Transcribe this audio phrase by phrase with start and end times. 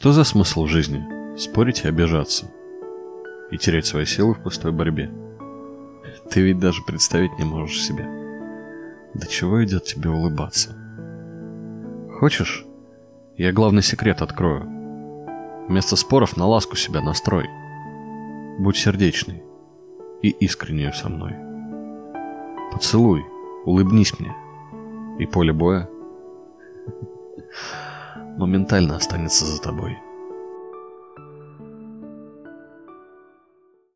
[0.00, 1.04] Что за смысл жизни?
[1.36, 2.50] Спорить и обижаться.
[3.50, 5.12] И терять свои силы в пустой борьбе.
[6.30, 8.08] Ты ведь даже представить не можешь себе.
[9.12, 10.74] До чего идет тебе улыбаться?
[12.18, 12.64] Хочешь?
[13.36, 14.66] Я главный секрет открою.
[15.68, 17.50] Вместо споров на ласку себя настрой.
[18.58, 19.42] Будь сердечный
[20.22, 21.34] и искреннюю со мной.
[22.72, 23.22] Поцелуй,
[23.66, 24.34] улыбнись мне.
[25.18, 25.90] И поле боя
[28.36, 29.98] моментально останется за тобой.